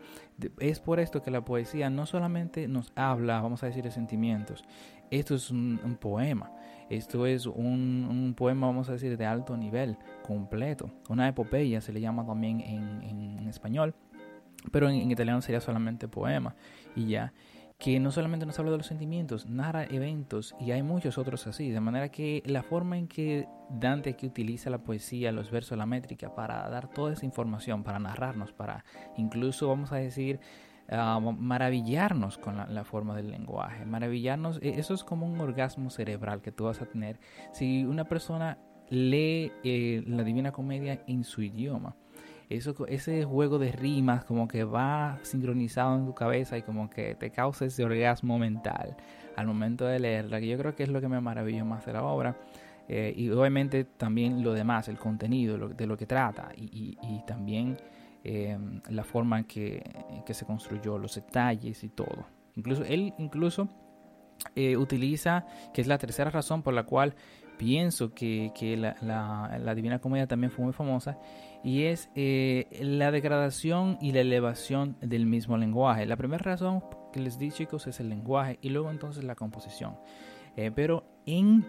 Es 0.58 0.78
por 0.78 1.00
esto 1.00 1.22
que 1.22 1.30
la 1.30 1.42
poesía 1.42 1.88
no 1.88 2.04
solamente 2.04 2.68
nos 2.68 2.92
habla, 2.96 3.40
vamos 3.40 3.62
a 3.62 3.68
decir, 3.68 3.82
de 3.82 3.90
sentimientos, 3.90 4.62
esto 5.10 5.34
es 5.34 5.50
un, 5.50 5.96
poema, 5.98 6.52
esto 6.90 7.24
es 7.24 7.46
un, 7.46 8.34
poema, 8.36 8.66
vamos 8.66 8.90
a 8.90 8.92
decir, 8.92 9.16
de 9.16 9.24
alto 9.24 9.56
nivel, 9.56 9.96
completo, 10.22 10.90
una 11.08 11.28
epopeya 11.28 11.80
se 11.80 11.94
le 11.94 12.02
llama 12.02 12.26
también 12.26 12.60
en, 12.60 13.48
español, 13.48 13.94
pero 14.70 14.90
en, 14.90 14.96
en 14.96 15.10
italiano 15.10 15.40
sería 15.40 15.62
solamente 15.62 16.08
poema 16.08 16.54
y 16.94 17.06
ya 17.06 17.32
que 17.80 17.98
no 17.98 18.12
solamente 18.12 18.44
nos 18.44 18.58
habla 18.58 18.72
de 18.72 18.76
los 18.76 18.86
sentimientos, 18.86 19.46
narra 19.46 19.84
eventos 19.84 20.54
y 20.60 20.70
hay 20.72 20.82
muchos 20.82 21.16
otros 21.16 21.46
así, 21.46 21.70
de 21.70 21.80
manera 21.80 22.10
que 22.10 22.42
la 22.44 22.62
forma 22.62 22.98
en 22.98 23.08
que 23.08 23.48
Dante 23.70 24.10
aquí 24.10 24.26
utiliza 24.26 24.68
la 24.68 24.84
poesía, 24.84 25.32
los 25.32 25.50
versos, 25.50 25.78
la 25.78 25.86
métrica 25.86 26.34
para 26.34 26.68
dar 26.68 26.88
toda 26.88 27.14
esa 27.14 27.24
información, 27.24 27.82
para 27.82 27.98
narrarnos, 27.98 28.52
para 28.52 28.84
incluso 29.16 29.66
vamos 29.66 29.92
a 29.92 29.96
decir 29.96 30.40
ah, 30.90 31.18
maravillarnos 31.20 32.36
con 32.36 32.58
la, 32.58 32.84
forma 32.84 33.16
del 33.16 33.30
lenguaje, 33.30 33.86
maravillarnos, 33.86 34.60
e, 34.60 34.78
eso 34.78 34.92
es 34.92 35.02
como 35.02 35.24
un 35.26 35.40
orgasmo 35.40 35.88
cerebral 35.88 36.42
que 36.42 36.52
tú 36.52 36.64
vas 36.64 36.82
a 36.82 36.86
tener 36.86 37.18
si 37.50 37.86
una 37.86 38.04
persona 38.04 38.58
lee 38.90 39.52
eh, 39.64 40.04
la 40.06 40.22
Divina 40.22 40.52
Comedia 40.52 41.02
en 41.06 41.24
su 41.24 41.40
idioma 41.40 41.96
eso, 42.50 42.74
ese 42.88 43.24
juego 43.24 43.58
de 43.58 43.72
rimas 43.72 44.24
como 44.24 44.48
que 44.48 44.64
va 44.64 45.18
sincronizado 45.22 45.96
en 45.96 46.06
tu 46.06 46.14
cabeza 46.14 46.58
y 46.58 46.62
como 46.62 46.90
que 46.90 47.14
te 47.14 47.30
causa 47.30 47.64
ese 47.64 47.84
orgasmo 47.84 48.38
mental 48.38 48.96
al 49.36 49.46
momento 49.46 49.86
de 49.86 50.00
leerla, 50.00 50.40
que 50.40 50.48
yo 50.48 50.58
creo 50.58 50.74
que 50.74 50.82
es 50.82 50.88
lo 50.88 51.00
que 51.00 51.08
me 51.08 51.20
maravilló 51.20 51.64
más 51.64 51.86
de 51.86 51.92
la 51.92 52.02
obra. 52.02 52.36
Eh, 52.88 53.14
y 53.16 53.30
obviamente 53.30 53.84
también 53.84 54.42
lo 54.42 54.52
demás, 54.52 54.88
el 54.88 54.98
contenido 54.98 55.68
de 55.68 55.86
lo 55.86 55.96
que 55.96 56.06
trata 56.06 56.50
y, 56.56 56.96
también 57.24 57.76
em, 58.24 58.80
la 58.88 59.04
forma 59.04 59.38
en 59.38 59.44
que, 59.44 59.82
que, 60.26 60.34
se 60.34 60.44
construyó, 60.44 60.98
los 60.98 61.14
detalles 61.14 61.84
y 61.84 61.88
todo. 61.88 62.26
Incluso 62.56 62.82
él 62.82 63.14
incluso 63.18 63.68
eh, 64.56 64.76
utiliza, 64.76 65.46
que 65.72 65.80
es 65.80 65.86
la 65.86 65.98
tercera 65.98 66.30
razón 66.30 66.62
por 66.62 66.74
la 66.74 66.82
cual 66.82 67.14
pienso 67.60 68.14
que, 68.14 68.52
que 68.54 68.74
la, 68.74 68.96
la, 69.02 69.74
Divina 69.74 69.98
Comedia 69.98 70.26
también 70.26 70.50
fue 70.50 70.64
muy 70.64 70.72
famosa, 70.72 71.18
y 71.62 71.82
es 71.82 72.08
eh, 72.14 72.66
la 72.80 73.10
degradación 73.10 73.98
y 74.00 74.12
la 74.12 74.20
elevación 74.20 74.96
del 75.02 75.26
mismo 75.26 75.58
lenguaje. 75.58 76.06
La 76.06 76.16
primera 76.16 76.42
razón 76.42 76.82
que 77.12 77.20
les 77.20 77.38
di 77.38 77.50
chicos 77.50 77.86
es 77.86 78.00
el 78.00 78.08
lenguaje 78.08 78.58
y 78.62 78.70
luego 78.70 78.90
entonces 78.90 79.24
la 79.24 79.34
composición. 79.34 79.98
Eh, 80.56 80.70
pero 80.74 81.04
en 81.26 81.66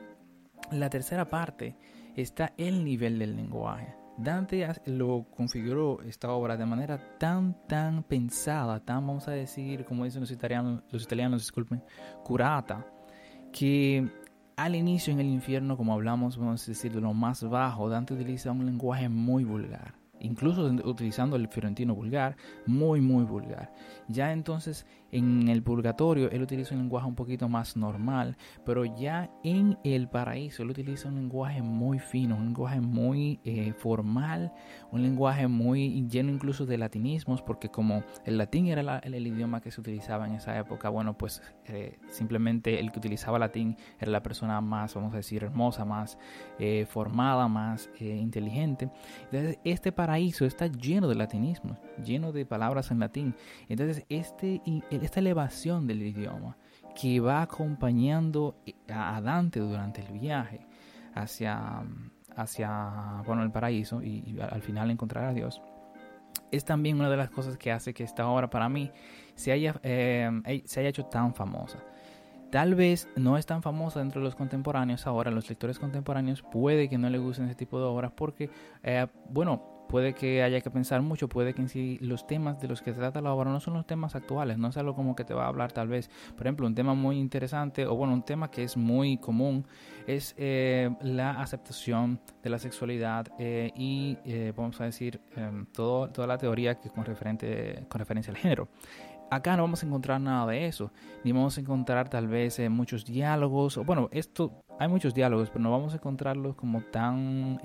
la 0.71 0.89
tercera 0.89 1.25
parte 1.25 1.75
está 2.15 2.53
el 2.55 2.85
nivel 2.85 3.19
del 3.19 3.35
lenguaje. 3.35 3.93
Dante 4.17 4.65
lo 4.85 5.25
configuró 5.35 6.01
esta 6.03 6.31
obra 6.31 6.55
de 6.55 6.65
manera 6.65 7.17
tan, 7.17 7.67
tan 7.67 8.03
pensada, 8.03 8.79
tan, 8.79 9.05
vamos 9.05 9.27
a 9.27 9.31
decir, 9.31 9.83
como 9.83 10.05
dicen 10.05 10.21
los 10.21 10.31
italianos, 10.31 10.83
los 10.89 11.03
italianos 11.03 11.41
disculpen, 11.41 11.83
curata, 12.23 12.85
que 13.51 14.20
al 14.55 14.75
inicio 14.75 15.13
en 15.13 15.19
el 15.19 15.27
infierno, 15.27 15.77
como 15.77 15.93
hablamos, 15.93 16.37
vamos 16.37 16.63
a 16.67 16.71
decir, 16.71 16.91
de 16.91 17.01
lo 17.01 17.13
más 17.13 17.43
bajo, 17.43 17.89
Dante 17.89 18.13
utiliza 18.13 18.51
un 18.51 18.65
lenguaje 18.65 19.09
muy 19.09 19.43
vulgar 19.43 20.01
incluso 20.21 20.63
utilizando 20.83 21.35
el 21.35 21.47
fiorentino 21.47 21.95
vulgar, 21.95 22.37
muy, 22.65 23.01
muy 23.01 23.23
vulgar. 23.23 23.73
Ya 24.07 24.31
entonces 24.31 24.85
en 25.11 25.47
el 25.47 25.63
purgatorio 25.63 26.29
él 26.31 26.41
utiliza 26.41 26.73
un 26.73 26.81
lenguaje 26.81 27.07
un 27.07 27.15
poquito 27.15 27.49
más 27.49 27.75
normal, 27.75 28.37
pero 28.65 28.85
ya 28.85 29.29
en 29.43 29.77
el 29.83 30.07
paraíso 30.07 30.63
él 30.63 30.69
utiliza 30.69 31.09
un 31.09 31.15
lenguaje 31.15 31.61
muy 31.61 31.99
fino, 31.99 32.35
un 32.35 32.45
lenguaje 32.45 32.81
muy 32.81 33.39
eh, 33.43 33.73
formal, 33.73 34.51
un 34.91 35.01
lenguaje 35.01 35.47
muy 35.47 36.07
lleno 36.07 36.31
incluso 36.31 36.65
de 36.65 36.77
latinismos, 36.77 37.41
porque 37.41 37.69
como 37.69 38.03
el 38.25 38.37
latín 38.37 38.67
era 38.67 38.99
el, 38.99 39.27
idioma 39.27 39.61
que 39.61 39.71
se 39.71 39.79
utilizaba 39.79 40.27
en 40.27 40.33
esa 40.33 40.57
época, 40.57 40.89
bueno, 40.89 41.17
pues 41.17 41.41
eh, 41.65 41.99
simplemente 42.09 42.79
el 42.79 42.91
que 42.91 42.99
utilizaba 42.99 43.39
latín 43.39 43.77
era 43.99 44.11
la 44.11 44.23
persona 44.23 44.61
más, 44.61 44.95
vamos 44.95 45.13
a 45.13 45.17
decir, 45.17 45.43
hermosa, 45.43 45.85
más 45.85 46.17
eh, 46.59 46.85
formada, 46.89 47.47
más 47.47 47.89
inteligente. 47.99 48.89
Entonces 49.25 49.59
este 49.63 49.91
paraíso 49.91 50.45
está 50.45 50.67
lleno 50.67 51.07
de 51.07 51.15
latinismos, 51.15 51.77
lleno 52.03 52.31
de 52.31 52.45
palabras 52.45 52.91
en 52.91 52.99
latín. 52.99 53.35
Entonces, 53.69 54.05
este, 54.09 54.61
esta 55.01 55.19
elevación 55.19 55.87
del 55.87 56.01
idioma 56.01 56.57
que 56.99 57.19
va 57.19 57.41
acompañando 57.41 58.55
a 58.89 59.21
Dante 59.21 59.59
durante 59.59 60.01
el 60.01 60.11
viaje 60.11 60.65
hacia, 61.13 61.83
hacia 62.35 63.23
bueno, 63.25 63.43
el 63.43 63.51
paraíso 63.51 64.01
y, 64.01 64.37
al 64.39 64.61
final 64.61 64.91
encontrar 64.91 65.25
a 65.25 65.33
Dios, 65.33 65.61
es 66.51 66.65
también 66.65 66.99
una 66.99 67.09
de 67.09 67.17
las 67.17 67.29
cosas 67.29 67.57
que 67.57 67.71
hace 67.71 67.93
que 67.93 68.03
esta 68.03 68.27
obra 68.27 68.49
para 68.49 68.69
mí 68.69 68.91
se 69.35 69.51
haya, 69.51 69.79
eh, 69.83 70.63
se 70.65 70.79
haya 70.79 70.89
hecho 70.89 71.05
tan 71.05 71.33
famosa. 71.33 71.79
Tal 72.51 72.75
vez 72.75 73.07
no 73.15 73.37
es 73.37 73.45
tan 73.45 73.61
famosa 73.61 73.99
dentro 73.99 74.19
de 74.19 74.25
los 74.25 74.35
contemporáneos 74.35 75.07
ahora, 75.07 75.31
los 75.31 75.47
lectores 75.47 75.79
contemporáneos 75.79 76.41
puede 76.41 76.89
que 76.89 76.97
no 76.97 77.09
le 77.09 77.17
gusten 77.17 77.45
ese 77.45 77.55
tipo 77.55 77.79
de 77.79 77.85
obras 77.85 78.11
porque, 78.13 78.49
eh, 78.83 79.07
bueno, 79.29 79.80
puede 79.91 80.13
que 80.13 80.41
haya 80.41 80.61
que 80.61 80.71
pensar 80.71 81.01
mucho, 81.01 81.27
puede 81.27 81.53
que 81.53 81.61
en 81.61 81.67
sí 81.67 81.97
los 81.99 82.25
temas 82.25 82.59
de 82.61 82.69
los 82.69 82.81
que 82.81 82.93
trata 82.93 83.19
la 83.19 83.33
obra 83.33 83.51
no 83.51 83.59
son 83.59 83.73
los 83.73 83.85
temas 83.85 84.15
actuales, 84.15 84.57
no 84.57 84.69
es 84.69 84.77
algo 84.77 84.95
como 84.95 85.17
que 85.17 85.25
te 85.25 85.33
va 85.33 85.43
a 85.43 85.47
hablar 85.49 85.73
tal 85.73 85.89
vez. 85.89 86.09
Por 86.37 86.47
ejemplo, 86.47 86.65
un 86.65 86.73
tema 86.73 86.93
muy 86.93 87.19
interesante, 87.19 87.85
o 87.85 87.95
bueno, 87.95 88.13
un 88.13 88.23
tema 88.23 88.49
que 88.49 88.63
es 88.63 88.77
muy 88.77 89.17
común, 89.17 89.67
es 90.07 90.33
eh, 90.37 90.89
la 91.01 91.41
aceptación 91.41 92.21
de 92.41 92.49
la 92.49 92.57
sexualidad 92.57 93.27
eh, 93.37 93.71
y, 93.75 94.17
eh, 94.23 94.53
vamos 94.55 94.79
a 94.79 94.85
decir, 94.85 95.19
em, 95.35 95.65
todo, 95.65 96.09
toda 96.09 96.25
la 96.25 96.37
teoría 96.37 96.79
que 96.79 96.89
con, 96.89 97.03
con 97.03 97.99
referencia 97.99 98.31
al 98.31 98.37
género. 98.37 98.69
Acá 99.29 99.57
no 99.57 99.63
vamos 99.63 99.83
a 99.83 99.85
encontrar 99.85 100.21
nada 100.21 100.49
de 100.49 100.67
eso, 100.67 100.91
ni 101.25 101.33
vamos 101.33 101.57
a 101.57 101.61
encontrar 101.61 102.09
tal 102.09 102.27
vez 102.27 102.59
muchos 102.69 103.05
diálogos, 103.05 103.77
o 103.77 103.83
bueno, 103.83 104.09
esto 104.11 104.63
hay 104.79 104.87
muchos 104.87 105.13
diálogos, 105.13 105.49
pero 105.49 105.61
no 105.63 105.71
vamos 105.71 105.93
a 105.93 105.97
encontrarlos 105.97 106.55
como 106.55 106.81
tan 106.81 107.59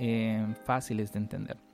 fáciles 0.64 1.12
de 1.12 1.18
entender. 1.18 1.65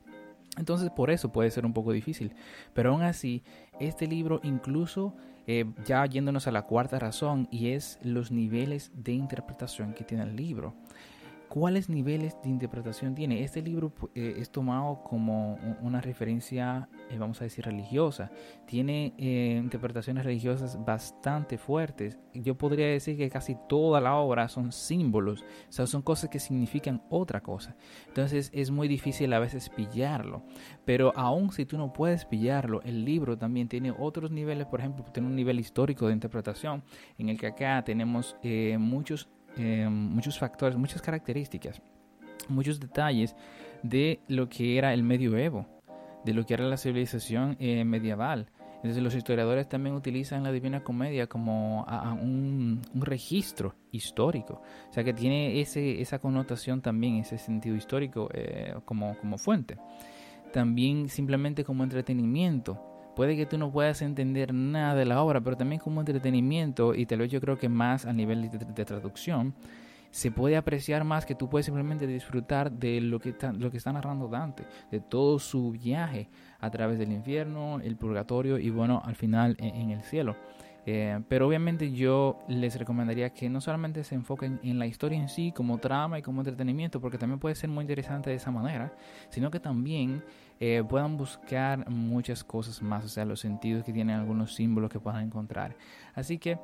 Entonces 0.58 0.90
por 0.90 1.10
eso 1.10 1.32
puede 1.32 1.50
ser 1.50 1.64
un 1.64 1.72
poco 1.72 1.92
difícil. 1.92 2.34
Pero 2.74 2.90
aún 2.90 3.02
así, 3.02 3.42
este 3.80 4.06
libro 4.06 4.40
incluso 4.42 5.14
eh, 5.46 5.64
ya 5.84 6.04
yéndonos 6.06 6.46
a 6.46 6.52
la 6.52 6.62
cuarta 6.62 6.98
razón 6.98 7.48
y 7.50 7.70
es 7.70 7.98
los 8.02 8.30
niveles 8.30 8.92
de 8.94 9.12
interpretación 9.12 9.94
que 9.94 10.04
tiene 10.04 10.24
el 10.24 10.36
libro. 10.36 10.74
¿Cuáles 11.52 11.90
niveles 11.90 12.34
de 12.42 12.48
interpretación 12.48 13.14
tiene? 13.14 13.44
Este 13.44 13.60
libro 13.60 13.92
eh, 14.14 14.36
es 14.38 14.50
tomado 14.50 15.02
como 15.04 15.58
una 15.82 16.00
referencia, 16.00 16.88
eh, 17.10 17.18
vamos 17.18 17.42
a 17.42 17.44
decir, 17.44 17.66
religiosa. 17.66 18.30
Tiene 18.64 19.12
eh, 19.18 19.60
interpretaciones 19.62 20.24
religiosas 20.24 20.82
bastante 20.82 21.58
fuertes. 21.58 22.18
Yo 22.32 22.56
podría 22.56 22.86
decir 22.86 23.18
que 23.18 23.28
casi 23.28 23.54
toda 23.68 24.00
la 24.00 24.14
obra 24.14 24.48
son 24.48 24.72
símbolos, 24.72 25.42
o 25.42 25.72
sea, 25.72 25.86
son 25.86 26.00
cosas 26.00 26.30
que 26.30 26.40
significan 26.40 27.02
otra 27.10 27.42
cosa. 27.42 27.76
Entonces 28.08 28.50
es 28.54 28.70
muy 28.70 28.88
difícil 28.88 29.30
a 29.34 29.38
veces 29.38 29.68
pillarlo. 29.68 30.44
Pero 30.86 31.12
aún 31.16 31.52
si 31.52 31.66
tú 31.66 31.76
no 31.76 31.92
puedes 31.92 32.24
pillarlo, 32.24 32.80
el 32.80 33.04
libro 33.04 33.36
también 33.36 33.68
tiene 33.68 33.90
otros 33.90 34.30
niveles, 34.30 34.68
por 34.68 34.80
ejemplo, 34.80 35.04
tiene 35.12 35.28
un 35.28 35.36
nivel 35.36 35.60
histórico 35.60 36.06
de 36.06 36.14
interpretación 36.14 36.82
en 37.18 37.28
el 37.28 37.38
que 37.38 37.48
acá 37.48 37.84
tenemos 37.84 38.36
muchos 38.78 39.28
eh, 39.56 39.88
muchos 39.88 40.38
factores, 40.38 40.76
muchas 40.76 41.02
características, 41.02 41.82
muchos 42.48 42.80
detalles 42.80 43.36
de 43.82 44.20
lo 44.28 44.48
que 44.48 44.78
era 44.78 44.94
el 44.94 45.02
medioevo, 45.02 45.66
de 46.24 46.34
lo 46.34 46.44
que 46.44 46.54
era 46.54 46.64
la 46.64 46.76
civilización 46.76 47.56
eh, 47.58 47.84
medieval. 47.84 48.48
Entonces 48.76 49.02
los 49.02 49.14
historiadores 49.14 49.68
también 49.68 49.94
utilizan 49.94 50.42
la 50.42 50.50
Divina 50.50 50.82
Comedia 50.82 51.28
como 51.28 51.86
un, 52.20 52.80
registro 52.94 53.76
histórico, 53.92 54.60
o 54.90 54.92
sea 54.92 55.04
que 55.04 55.12
tiene 55.12 55.60
ese, 55.60 56.00
esa 56.00 56.18
connotación 56.18 56.82
también, 56.82 57.16
ese 57.16 57.38
sentido 57.38 57.76
histórico 57.76 58.28
eh, 58.34 58.74
como, 58.84 59.16
como 59.18 59.38
fuente. 59.38 59.78
También 60.52 61.08
simplemente 61.08 61.62
como 61.62 61.84
entretenimiento, 61.84 62.91
Puede 63.14 63.36
que 63.36 63.46
tú 63.46 63.58
no 63.58 63.70
puedas 63.70 64.02
entender 64.02 64.54
nada 64.54 64.94
de 64.94 65.04
la 65.04 65.22
obra, 65.22 65.40
pero 65.40 65.56
también 65.56 65.80
como 65.80 66.00
entretenimiento, 66.00 66.94
y 66.94 67.06
te 67.06 67.16
lo 67.16 67.24
yo 67.24 67.40
creo 67.40 67.58
que 67.58 67.68
más 67.68 68.06
a 68.06 68.12
nivel 68.12 68.50
de, 68.50 68.84
traducción, 68.84 69.54
se 70.10 70.30
puede 70.30 70.56
apreciar 70.56 71.04
más 71.04 71.24
que 71.24 71.34
tú 71.34 71.48
puedes 71.48 71.66
simplemente 71.66 72.06
disfrutar 72.06 72.70
de 72.70 73.00
lo 73.00 73.18
que, 73.18 73.30
está, 73.30 73.52
lo 73.52 73.70
que 73.70 73.78
está 73.78 73.92
narrando 73.92 74.28
Dante, 74.28 74.64
de 74.90 75.00
todo 75.00 75.38
su 75.38 75.72
viaje 75.72 76.28
a 76.60 76.70
través 76.70 76.98
del 76.98 77.12
infierno, 77.12 77.80
el 77.80 77.96
purgatorio 77.96 78.58
y 78.58 78.70
bueno, 78.70 79.02
al 79.04 79.14
final 79.14 79.56
en 79.58 79.90
el 79.90 80.02
cielo. 80.02 80.36
Eh, 80.84 81.20
pero 81.28 81.46
obviamente 81.46 81.92
yo 81.92 82.40
les 82.48 82.76
recomendaría 82.76 83.30
que 83.30 83.48
no 83.48 83.60
solamente 83.60 84.02
se 84.02 84.16
enfoquen 84.16 84.58
en 84.64 84.80
la 84.80 84.86
historia 84.86 85.18
en 85.18 85.28
sí 85.28 85.52
como 85.52 85.78
trama 85.78 86.18
y 86.18 86.22
como 86.22 86.40
entretenimiento, 86.40 87.00
porque 87.00 87.18
también 87.18 87.38
puede 87.38 87.54
ser 87.54 87.70
muy 87.70 87.82
interesante 87.82 88.30
de 88.30 88.36
esa 88.36 88.50
manera, 88.50 88.92
sino 89.28 89.50
que 89.50 89.60
también 89.60 90.24
eh, 90.64 90.84
puedan 90.88 91.16
buscar 91.16 91.90
muchas 91.90 92.44
cosas 92.44 92.82
más, 92.82 93.04
o 93.04 93.08
sea, 93.08 93.24
los 93.24 93.40
sentidos 93.40 93.82
que 93.82 93.92
tienen 93.92 94.14
algunos 94.14 94.54
símbolos 94.54 94.92
que 94.92 95.00
puedan 95.00 95.24
encontrar. 95.24 95.74
Así 96.14 96.38
que 96.38 96.56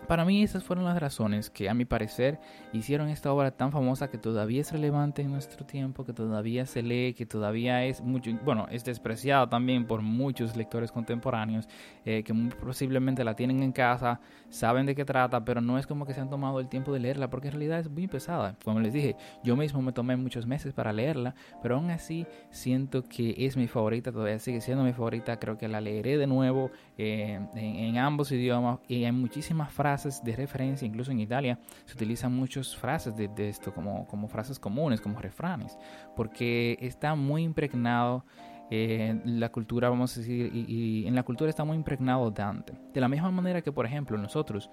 para 0.00 0.24
mí 0.24 0.42
esas 0.42 0.62
fueron 0.62 0.84
las 0.84 0.98
razones 0.98 1.50
que 1.50 1.68
a 1.68 1.74
mi 1.74 1.84
parecer 1.84 2.38
hicieron 2.72 3.08
esta 3.08 3.32
obra 3.32 3.50
tan 3.50 3.72
famosa 3.72 4.08
que 4.08 4.18
todavía 4.18 4.60
es 4.60 4.70
relevante 4.70 5.22
en 5.22 5.32
nuestro 5.32 5.64
tiempo, 5.64 6.04
que 6.04 6.12
todavía 6.12 6.66
se 6.66 6.82
lee, 6.82 7.14
que 7.14 7.26
todavía 7.26 7.84
es 7.84 8.00
mucho, 8.02 8.30
bueno, 8.44 8.66
es 8.70 8.84
despreciada 8.84 9.48
también 9.48 9.86
por 9.86 10.02
muchos 10.02 10.56
lectores 10.56 10.92
contemporáneos 10.92 11.68
eh, 12.04 12.22
que 12.22 12.32
muy 12.32 12.50
posiblemente 12.50 13.24
la 13.24 13.34
tienen 13.34 13.62
en 13.62 13.72
casa, 13.72 14.20
saben 14.48 14.86
de 14.86 14.94
qué 14.94 15.04
trata, 15.04 15.44
pero 15.44 15.60
no 15.60 15.78
es 15.78 15.86
como 15.86 16.06
que 16.06 16.14
se 16.14 16.20
han 16.20 16.30
tomado 16.30 16.60
el 16.60 16.68
tiempo 16.68 16.92
de 16.92 17.00
leerla 17.00 17.30
porque 17.30 17.48
en 17.48 17.54
realidad 17.54 17.80
es 17.80 17.88
muy 17.90 18.06
pesada. 18.06 18.56
Como 18.64 18.80
les 18.80 18.92
dije, 18.92 19.16
yo 19.42 19.56
mismo 19.56 19.82
me 19.82 19.92
tomé 19.92 20.16
muchos 20.16 20.46
meses 20.46 20.72
para 20.72 20.92
leerla, 20.92 21.34
pero 21.62 21.76
aún 21.76 21.90
así 21.90 22.26
siento 22.50 23.02
que 23.02 23.34
es 23.38 23.56
mi 23.56 23.66
favorita, 23.66 24.12
todavía 24.12 24.38
sigue 24.38 24.60
siendo 24.60 24.84
mi 24.84 24.92
favorita, 24.92 25.38
creo 25.38 25.58
que 25.58 25.68
la 25.68 25.80
leeré 25.80 26.18
de 26.18 26.26
nuevo 26.26 26.70
eh, 26.98 27.40
en, 27.54 27.76
en 27.76 27.98
ambos 27.98 28.30
idiomas 28.30 28.78
y 28.88 29.04
hay 29.04 29.12
muchísimas 29.12 29.72
frases 29.72 29.85
frases 29.86 30.20
de 30.24 30.34
referencia, 30.34 30.84
incluso 30.84 31.12
en 31.12 31.20
Italia 31.20 31.60
se 31.84 31.94
utilizan 31.94 32.34
muchas 32.34 32.76
frases 32.76 33.14
de, 33.16 33.48
esto 33.48 33.72
como, 33.72 34.04
como, 34.08 34.26
frases 34.26 34.58
comunes, 34.58 35.00
como 35.00 35.20
refranes, 35.20 35.78
porque 36.16 36.76
está 36.80 37.14
muy 37.14 37.44
impregnado 37.44 38.24
en 38.68 39.38
la 39.38 39.48
cultura, 39.50 39.88
vamos 39.88 40.16
a 40.16 40.20
decir, 40.20 40.50
y, 40.52 41.06
en 41.06 41.14
la 41.14 41.22
cultura 41.22 41.50
está 41.50 41.62
muy 41.64 41.76
impregnado 41.76 42.32
Dante. 42.32 42.72
De 42.92 43.00
la 43.00 43.08
misma 43.08 43.30
manera 43.30 43.62
que, 43.62 43.70
por 43.70 43.86
ejemplo, 43.86 44.18
nosotros 44.18 44.70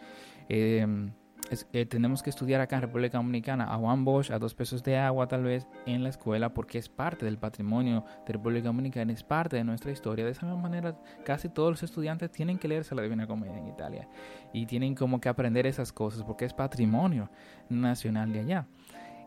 eh, 0.49 0.87
tenemos 1.89 2.23
que 2.23 2.29
estudiar 2.29 2.61
acá 2.61 2.77
en 2.77 2.83
República 2.83 3.17
Dominicana 3.17 3.73
a 3.73 3.77
Juan 3.77 4.03
Bosch, 4.05 4.31
a 4.31 4.39
dos 4.39 4.53
pesos 4.53 4.83
de 4.83 4.97
agua 4.97 5.27
tal 5.27 5.43
vez 5.43 5.67
en 5.85 6.03
la 6.03 6.09
escuela 6.09 6.53
porque 6.53 6.77
es 6.77 6.89
parte 6.89 7.25
del 7.25 7.37
patrimonio 7.37 8.05
de 8.25 8.33
República 8.33 8.67
Dominicana, 8.67 9.13
es 9.13 9.23
parte 9.23 9.57
de 9.57 9.63
nuestra 9.63 9.91
historia. 9.91 10.25
De 10.25 10.31
esa 10.31 10.45
misma 10.45 10.61
manera, 10.61 10.97
casi 11.25 11.49
todos 11.49 11.71
los 11.71 11.83
estudiantes 11.83 12.31
tienen 12.31 12.57
que 12.57 12.67
leerse 12.67 12.95
la 12.95 13.01
Divina 13.01 13.27
Comedia 13.27 13.57
en 13.57 13.67
Italia 13.67 14.07
y 14.51 14.65
tienen 14.65 14.95
como 14.95 15.19
que 15.19 15.29
aprender 15.29 15.67
esas 15.67 15.91
cosas 15.91 16.23
porque 16.23 16.45
es 16.45 16.53
patrimonio 16.53 17.29
nacional 17.69 18.31
de 18.31 18.39
allá. 18.39 18.67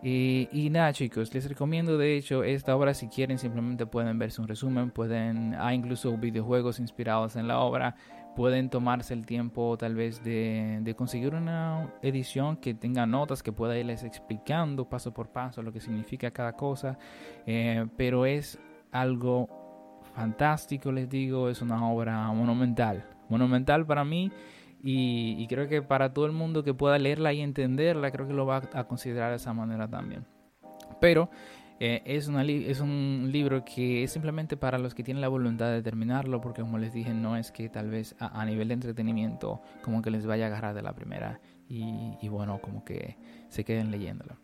Y, 0.02 0.48
y, 0.52 0.68
nada 0.70 0.92
chicos, 0.92 1.32
les 1.34 1.48
recomiendo 1.48 1.96
de 1.96 2.16
hecho 2.16 2.44
esta 2.44 2.76
obra 2.76 2.92
si 2.92 3.08
quieren 3.08 3.38
simplemente 3.38 3.86
pueden 3.86 4.18
verse 4.18 4.40
un 4.40 4.46
resumen, 4.46 4.90
pueden, 4.90 5.54
hay 5.54 5.76
incluso 5.76 6.16
videojuegos 6.16 6.78
inspirados 6.80 7.34
en 7.34 7.48
la 7.48 7.58
obra, 7.60 7.96
pueden 8.36 8.68
tomarse 8.68 9.14
el 9.14 9.24
tiempo 9.24 9.76
tal 9.78 9.94
vez 9.94 10.22
de, 10.22 10.94
conseguir 10.96 11.34
una 11.34 11.92
edición 12.02 12.58
que 12.58 12.74
tenga 12.74 13.06
notas, 13.06 13.42
que 13.42 13.50
pueda 13.50 13.76
irles 13.78 14.04
explicando 14.04 14.88
paso 14.88 15.12
por 15.12 15.30
paso 15.30 15.62
lo 15.62 15.72
que 15.72 15.80
significa 15.80 16.30
cada 16.30 16.52
cosa, 16.52 16.98
eh, 17.46 17.86
pero 17.96 18.26
es 18.26 18.60
algo 18.92 19.48
fantástico, 20.14 20.92
les 20.92 21.08
digo, 21.08 21.48
es 21.48 21.62
una 21.62 21.90
obra 21.90 22.30
monumental, 22.32 23.04
monumental 23.28 23.86
para 23.86 24.04
mí 24.04 24.30
y, 24.82 25.36
y 25.38 25.46
creo 25.48 25.66
que 25.66 25.80
para 25.80 26.12
todo 26.12 26.26
el 26.26 26.32
mundo 26.32 26.62
que 26.62 26.74
pueda 26.74 26.98
leerla 26.98 27.32
y 27.32 27.40
entenderla, 27.40 28.10
creo 28.10 28.28
que 28.28 28.34
lo 28.34 28.44
va 28.44 28.62
a 28.72 28.84
considerar 28.84 29.30
de 29.30 29.36
esa 29.36 29.54
manera 29.54 29.88
también. 29.88 30.26
Pero 31.00 31.30
eh, 31.78 32.02
es, 32.06 32.28
una 32.28 32.42
es 32.42 32.80
un 32.80 33.28
libro 33.30 33.64
que 33.64 34.02
es 34.02 34.12
simplemente 34.12 34.56
para 34.56 34.78
los 34.78 34.94
que 34.94 35.02
tienen 35.02 35.20
la 35.20 35.28
voluntad 35.28 35.70
de 35.70 35.82
terminarlo, 35.82 36.40
porque 36.40 36.62
como 36.62 36.78
les 36.78 36.92
dije, 36.92 37.12
no 37.12 37.36
es 37.36 37.52
que 37.52 37.68
tal 37.68 37.90
vez 37.90 38.16
a, 38.18 38.44
nivel 38.46 38.68
de 38.68 38.74
entretenimiento 38.74 39.60
como 39.82 40.00
que 40.00 40.10
les 40.10 40.26
vaya 40.26 40.44
a 40.44 40.48
agarrar 40.48 40.74
de 40.74 40.82
la 40.82 40.94
primera 40.94 41.40
y, 41.68 42.28
bueno, 42.28 42.60
como 42.60 42.84
que 42.84 43.16
se 43.48 43.64
queden 43.64 43.90
leyéndolo. 43.90 44.36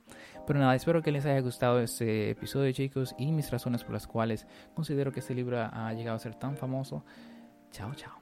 Pero 0.47 0.59
nada, 0.59 0.75
espero 0.75 1.03
que 1.03 1.13
les 1.13 1.25
haya 1.25 1.41
gustado 1.41 1.81
este 1.81 2.31
episodio 2.31 2.73
chicos 2.73 3.15
y 3.17 3.31
mis 3.31 3.51
razones 3.51 3.85
por 3.85 3.93
las 3.93 4.07
cuales 4.09 4.47
considero 4.75 5.13
que 5.13 5.21
este 5.21 5.35
libro 5.35 5.59
ha 5.61 5.93
llegado 5.93 6.17
a 6.17 6.21
ser 6.21 6.35
tan 6.35 6.57
famoso. 6.57 7.05
Chao, 7.71 7.95
chao. 7.95 8.22